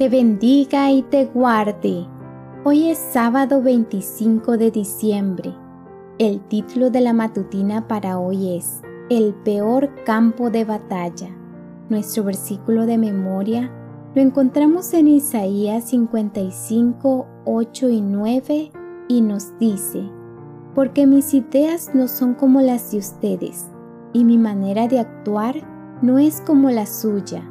[0.00, 2.06] te bendiga y te guarde.
[2.64, 5.54] Hoy es sábado 25 de diciembre.
[6.18, 11.28] El título de la matutina para hoy es El peor campo de batalla.
[11.90, 13.70] Nuestro versículo de memoria
[14.14, 18.72] lo encontramos en Isaías 55, 8 y 9
[19.06, 20.02] y nos dice,
[20.74, 23.68] Porque mis ideas no son como las de ustedes,
[24.14, 25.56] y mi manera de actuar
[26.00, 27.42] no es como la suya.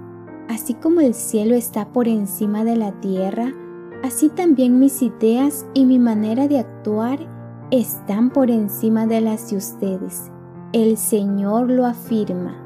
[0.49, 3.53] Así como el cielo está por encima de la tierra,
[4.03, 7.19] así también mis ideas y mi manera de actuar
[7.69, 10.31] están por encima de las de ustedes.
[10.73, 12.57] El Señor lo afirma.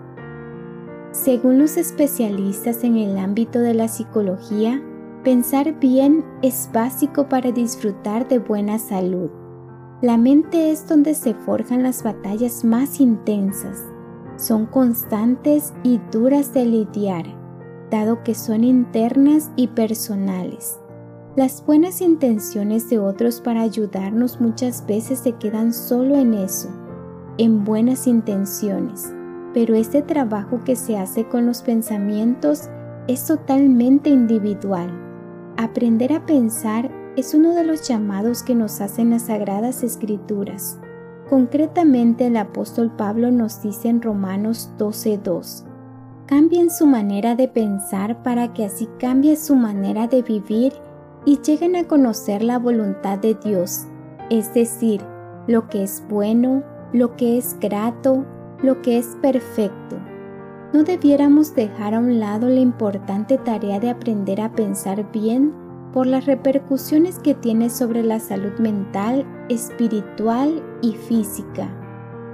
[1.12, 4.82] Según los especialistas en el ámbito de la psicología,
[5.26, 9.30] pensar bien es básico para disfrutar de buena salud.
[10.02, 13.84] La mente es donde se forjan las batallas más intensas.
[14.38, 17.43] Son constantes y duras de lidiar,
[17.94, 20.80] dado que son internas y personales.
[21.36, 26.70] Las buenas intenciones de otros para ayudarnos muchas veces se quedan solo en eso,
[27.38, 29.14] en buenas intenciones
[29.54, 32.70] pero este trabajo que se hace con los pensamientos
[33.08, 34.90] es totalmente individual.
[35.58, 40.80] Aprender a pensar es uno de los llamados que nos hacen las sagradas escrituras.
[41.30, 45.66] Concretamente el apóstol Pablo nos dice en Romanos 12:2,
[46.26, 50.74] cambien su manera de pensar para que así cambie su manera de vivir
[51.26, 53.86] y lleguen a conocer la voluntad de Dios,
[54.30, 55.02] es decir,
[55.48, 56.64] lo que es bueno,
[56.94, 58.26] lo que es grato,
[58.62, 59.98] lo que es perfecto.
[60.74, 65.54] ¿No debiéramos dejar a un lado la importante tarea de aprender a pensar bien
[65.92, 71.70] por las repercusiones que tiene sobre la salud mental, espiritual y física?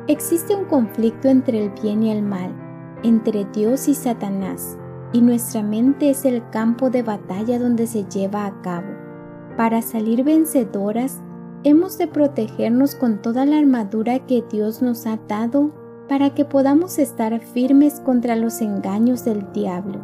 [0.08, 2.69] Existe un conflicto entre el bien y el mal,
[3.04, 4.78] entre Dios y Satanás,
[5.14, 8.88] y nuestra mente es el campo de batalla donde se lleva a cabo.
[9.58, 11.20] Para salir vencedoras,
[11.64, 15.72] hemos de protegernos con toda la armadura que Dios nos ha dado
[16.08, 20.00] para que podamos estar firmes contra los engaños del diablo,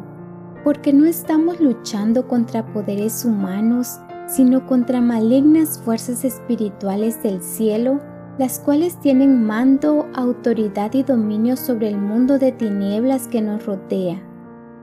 [0.63, 7.99] porque no estamos luchando contra poderes humanos, sino contra malignas fuerzas espirituales del cielo,
[8.37, 14.21] las cuales tienen mando, autoridad y dominio sobre el mundo de tinieblas que nos rodea.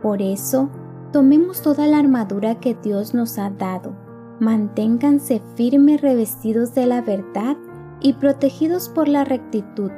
[0.01, 0.71] Por eso,
[1.13, 3.95] tomemos toda la armadura que Dios nos ha dado,
[4.41, 7.57] manténganse firmes revestidos de la verdad
[8.01, 9.91] y protegidos por la rectitud.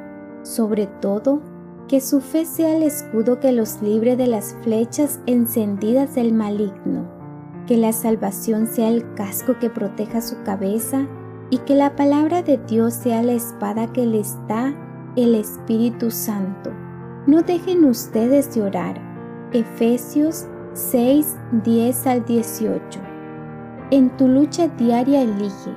[0.43, 1.41] Sobre todo,
[1.87, 7.07] que su fe sea el escudo que los libre de las flechas encendidas del maligno,
[7.67, 11.07] que la salvación sea el casco que proteja su cabeza
[11.49, 14.73] y que la palabra de Dios sea la espada que les da
[15.15, 16.71] el Espíritu Santo.
[17.27, 19.01] No dejen ustedes de orar.
[19.53, 22.99] Efesios 6, 10 al 18.
[23.91, 25.71] En tu lucha diaria elige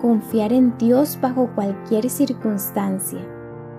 [0.00, 3.20] confiar en Dios bajo cualquier circunstancia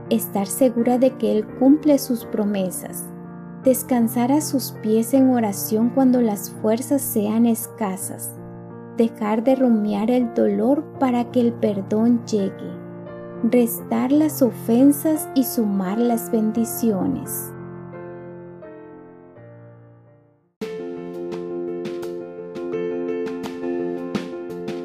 [0.10, 3.06] estar segura de que Él cumple sus promesas,
[3.64, 8.39] descansar a sus pies en oración cuando las fuerzas sean escasas,
[9.00, 12.52] dejar de rumiar el dolor para que el perdón llegue,
[13.50, 17.50] restar las ofensas y sumar las bendiciones.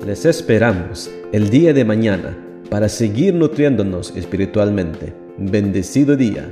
[0.07, 2.37] Les esperamos el día de mañana
[2.71, 5.13] para seguir nutriéndonos espiritualmente.
[5.39, 6.49] Bendecido día.